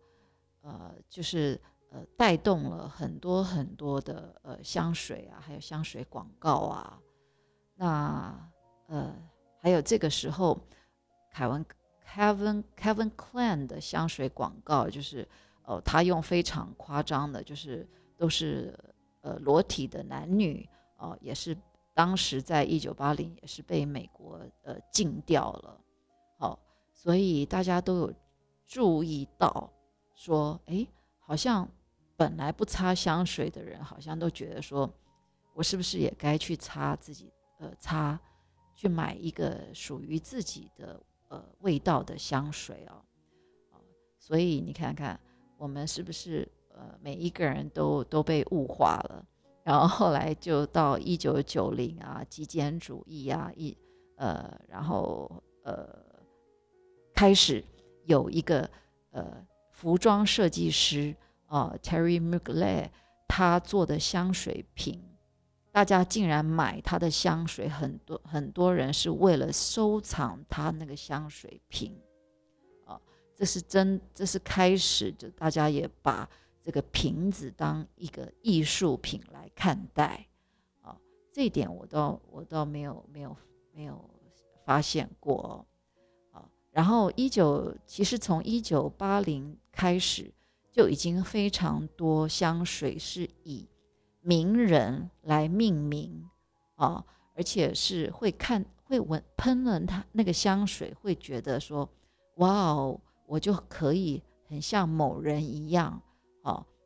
[0.61, 1.59] 呃，就是
[1.91, 6.99] 呃，带动了很多很多的呃香水啊，还有香水广告啊，
[7.75, 8.51] 那
[8.87, 9.15] 呃。
[9.57, 10.55] 还有这个时候，
[11.31, 11.65] 凯文
[12.07, 15.27] Kevin Kevin c l a n 的香水广告，就是
[15.63, 18.77] 哦，他用非常夸张的，就是都是
[19.21, 20.69] 呃裸体的男女
[21.05, 21.55] 哦，也是
[21.93, 25.79] 当时在一九八零也是被美国呃禁掉了，
[26.37, 26.59] 好，
[26.93, 28.13] 所以大家都有
[28.65, 29.71] 注意到
[30.15, 30.85] 说，哎，
[31.19, 31.67] 好像
[32.17, 34.91] 本来不擦香水的人，好像都觉得说，
[35.53, 38.19] 我是不是也该去擦自己呃擦。
[38.77, 43.01] 去买一个属于自己的呃味道的香水哦，
[44.19, 45.17] 所以你看看
[45.57, 49.25] 我们是不是呃每一个人都都被物化了，
[49.65, 53.75] 然后后来就到一九九零啊极简主义啊一
[54.15, 55.89] 呃，然后呃，
[57.15, 57.63] 开始
[58.03, 58.69] 有一个
[59.09, 61.15] 呃服装设计师
[61.47, 62.87] 啊，Terry Mugler，
[63.27, 65.03] 他做的香水瓶，
[65.71, 71.99] 大家竟然买他的香水，很多很多人是为了收藏他那个香水瓶，
[72.85, 73.01] 啊，
[73.35, 76.29] 这是真，这是开始，就大家也把
[76.65, 80.25] 这个瓶子当一个艺术品来看待。
[80.81, 80.97] 啊
[81.31, 83.37] 这一点我倒我倒没有没有
[83.71, 84.09] 没有
[84.65, 85.63] 发现过，
[86.31, 90.33] 啊，然后一九其实从一九八零开始
[90.71, 93.69] 就已经非常多香水是以
[94.21, 96.27] 名人来命名
[96.75, 97.05] 啊，
[97.35, 101.87] 而且是会看会闻喷了它那个香水会觉得说
[102.37, 106.01] 哇哦，我就可以很像某人一样，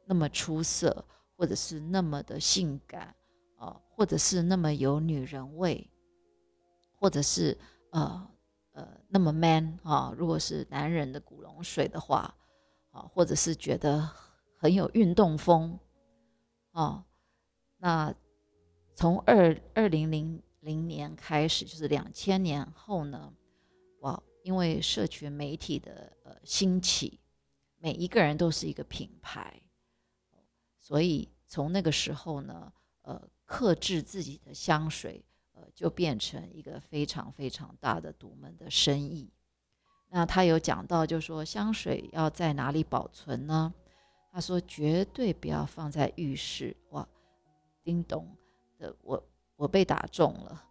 [0.09, 1.05] 那么出色
[1.37, 3.15] 或者是那么的性感。
[3.61, 5.85] 呃，或者是那么有女人味，
[6.95, 7.57] 或者是
[7.91, 8.31] 呃
[8.71, 12.33] 呃那么 man 啊，如果是男人的古龙水的话，
[12.91, 14.09] 啊，或者是觉得
[14.57, 15.77] 很有运动风，
[16.71, 17.05] 啊，
[17.79, 18.15] 那
[18.95, 23.33] 从二二零零零年开始，就是两千年后呢，
[23.99, 27.19] 哇，因为社群媒体的呃兴起，
[27.77, 29.61] 每一个人都是一个品牌，
[30.89, 32.73] 所以从那个时候呢，
[33.03, 33.29] 呃。
[33.51, 35.25] 克制自己的香水，
[35.55, 39.27] 呃，就变成一个非常非常大的独门的生意。
[40.11, 43.73] 那他有讲到，就说香水要在哪里保存呢？
[44.31, 46.77] 他说绝对不要放在浴室。
[46.91, 47.07] 哇，
[47.83, 48.37] 叮咚
[48.77, 50.63] 的，我我被打中了，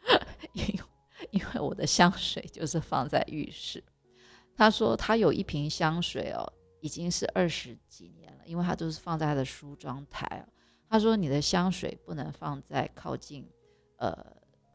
[0.54, 0.64] 因
[1.30, 3.84] 因为我的香水就是放在浴室。
[4.56, 6.50] 他说他有一瓶香水哦，
[6.84, 10.46] 已经是二十几年了，因为它都是放在他的梳妆台
[10.86, 13.48] 他说：“你的香水不能放在靠近，
[13.96, 14.14] 呃，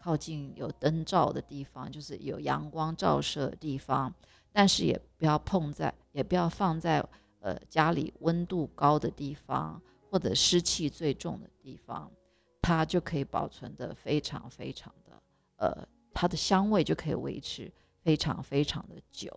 [0.02, 4.12] 靠近有灯照的地方，就是有阳光照射的地方。
[4.52, 7.00] 但是也不要碰在，也不要放在
[7.42, 9.80] 呃家里温度高的地方
[10.10, 12.12] 或者湿气最重的地方，
[12.60, 15.22] 它就可以保存的非常非常的，
[15.58, 19.32] 呃，它的香味就可以维持非常非常的久。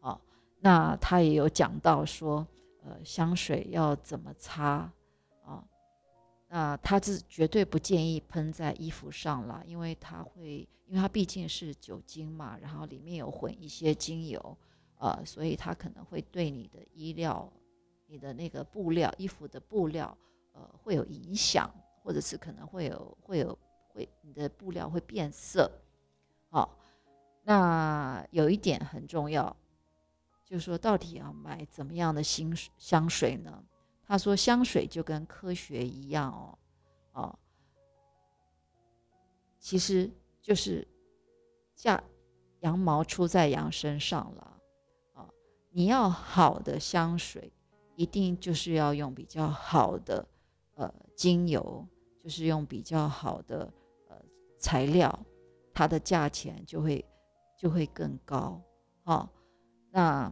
[0.00, 0.20] 哦，
[0.64, 2.46] 那他也有讲到说，
[2.84, 4.90] 呃，香水要怎么擦
[5.44, 5.64] 啊。”
[6.48, 14.56] 那他是绝对不建议喷在衣服上啦，因为它会，因为它毕竟是酒精嘛，然后里面有混一些精油，
[14.98, 17.50] 呃，所以它可能会对你的衣料、
[18.06, 20.16] 你的那个布料、衣服的布料，
[20.52, 21.68] 呃，会有影响，
[22.04, 23.58] 或者是可能会有会有
[23.88, 25.68] 会你的布料会变色。
[26.50, 26.78] 好，
[27.42, 29.56] 那有一点很重要，
[30.52, 33.64] 就说到底要买怎么样的新香水呢？
[34.04, 36.58] 他说：“香水就跟科学一样哦，
[37.12, 37.38] 哦，
[39.58, 40.10] 其实
[40.42, 40.86] 就是
[41.74, 42.04] 嫁
[42.60, 44.60] 羊毛出在羊身上了
[45.14, 45.26] 啊！
[45.70, 47.50] 你要好的香水，
[47.96, 50.28] 一定就是要用比较好的
[50.74, 51.88] 呃精油，
[52.22, 53.72] 就是用比较好的
[54.10, 54.16] 呃
[54.58, 55.26] 材料，
[55.72, 57.02] 它的价钱就会
[57.56, 58.60] 就会更高
[59.04, 59.26] 哦。
[59.90, 60.30] 那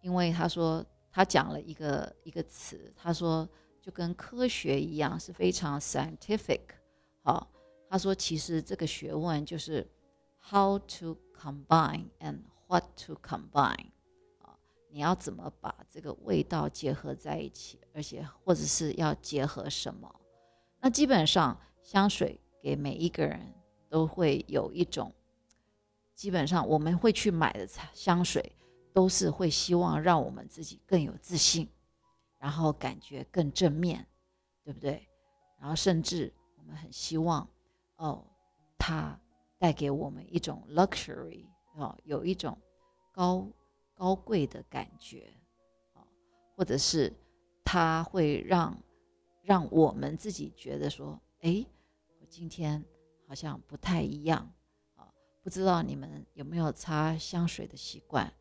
[0.00, 3.46] 因为他说。”他讲了一个一个词，他说
[3.82, 6.60] 就跟科学一样，是非常 scientific。
[7.20, 7.50] 好，
[7.88, 9.84] 他说其实这个学问就是
[10.40, 12.38] how to combine and
[12.68, 13.90] what to combine。
[14.38, 14.56] 啊，
[14.88, 20.14] 你要怎么把这个味道结合在一起，而且或者是要结合什么？
[20.78, 23.52] 那基本上香水给每一个人
[23.88, 25.12] 都会有一种，
[26.14, 28.52] 基本上我们会去买的香水。
[28.92, 31.68] 都是会希望让我们自己更有自信，
[32.38, 34.06] 然后感觉更正面，
[34.64, 35.08] 对不对？
[35.58, 37.48] 然后甚至我们很希望，
[37.96, 38.24] 哦，
[38.78, 39.18] 它
[39.58, 42.56] 带给我们一种 luxury 哦，有一种
[43.12, 43.46] 高
[43.94, 45.32] 高贵的感觉
[45.92, 46.02] 啊，
[46.56, 47.12] 或者是
[47.64, 48.76] 它会让
[49.42, 51.64] 让我们自己觉得说，哎，
[52.20, 52.84] 我今天
[53.28, 54.50] 好像不太一样
[54.96, 55.12] 啊。
[55.42, 58.32] 不知道你们有没有擦香水的习惯？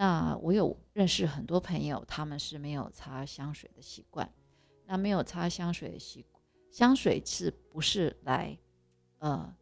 [0.00, 4.32] 那我有认识很多朋友，他们是没有擦香水的习惯。
[4.86, 6.42] 那没有擦香水的习惯，
[6.72, 8.58] 香水是不是来，
[9.18, 9.54] 呃，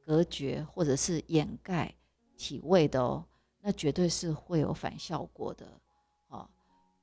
[0.00, 1.92] 隔绝或者是掩盖
[2.36, 3.26] 体味的哦？
[3.60, 5.66] 那绝对是会有反效果的，
[6.28, 6.48] 哦，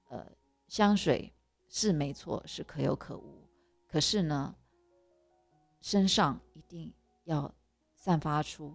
[0.08, 0.26] 呃，
[0.70, 1.34] 香水
[1.68, 3.46] 是没错，是可有可无。
[3.90, 4.56] 可是呢，
[5.82, 6.94] 身上一定
[7.26, 7.54] 要
[7.94, 8.74] 散发出，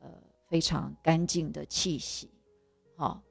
[0.00, 2.30] 呃，非常干净的气息，
[2.94, 3.22] 好。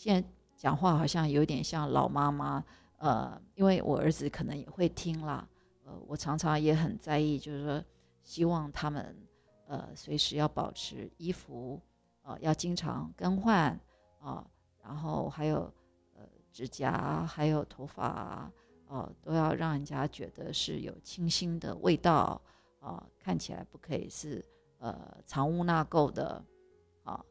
[0.00, 0.26] 现在
[0.56, 2.64] 讲话好像有点像老妈妈，
[2.96, 5.46] 呃，因为我儿子可能也会听啦，
[5.84, 7.84] 呃，我常常也很在意，就是说
[8.22, 9.14] 希望他们
[9.66, 11.78] 呃随时要保持衣服，
[12.22, 13.78] 呃要经常更换
[14.20, 14.42] 啊，
[14.82, 15.70] 然后还有
[16.16, 18.50] 呃指甲，还有头发，
[18.86, 22.40] 哦都要让人家觉得是有清新的味道
[22.78, 24.42] 啊，看起来不可以是
[24.78, 26.42] 呃藏污纳垢的
[27.02, 27.22] 啊。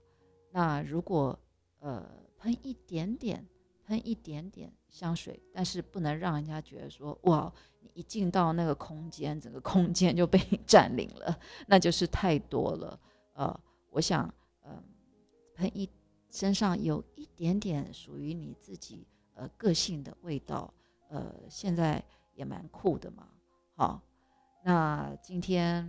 [0.51, 1.35] 那如果
[1.79, 2.07] 呃
[2.39, 3.45] 喷一点点。
[3.85, 12.99] 喷一点点香水，但是不能让人家觉得说哇，你一进到那个空间，整个空间就被你占领了，那就是太多了。
[13.33, 13.59] 呃，
[13.89, 14.31] 我想，
[14.61, 14.79] 嗯，
[15.55, 15.89] 喷一
[16.29, 20.71] 身上有一点点属于你自己呃个性的味道，
[21.07, 21.99] 呃，现在
[22.35, 23.27] 也蛮酷的嘛。
[23.73, 23.99] 好，
[24.63, 25.83] 那今天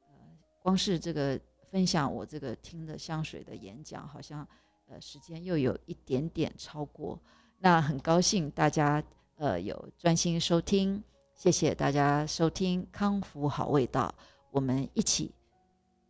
[0.00, 0.14] 呃，
[0.60, 1.40] 光是这个
[1.70, 4.44] 分享我这个听的香水的演讲，好像。
[4.88, 7.20] 呃，时间又有一点点超过，
[7.58, 9.02] 那很高兴大家
[9.36, 11.02] 呃有专心收听，
[11.34, 14.14] 谢谢大家收听康复好味道，
[14.50, 15.34] 我们一起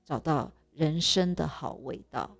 [0.04, 2.30] 找到人生的好味道。